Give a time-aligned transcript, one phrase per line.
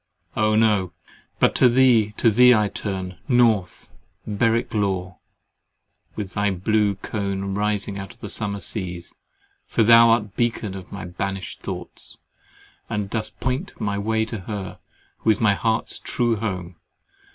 [0.35, 0.93] Oh no!
[1.37, 3.87] But to thee, to thee I turn, North
[4.25, 5.19] Berwick Law,
[6.15, 9.13] with thy blue cone rising out of summer seas;
[9.67, 12.17] for thou art the beacon of my banished thoughts,
[12.89, 14.79] and dost point my way to her,
[15.19, 16.77] who is my heart's true home.